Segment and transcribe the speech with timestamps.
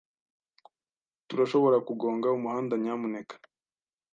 [1.27, 3.35] Turashobora kugonga umuhanda, nyamuneka?